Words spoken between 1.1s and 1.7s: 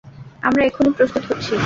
হচ্ছি।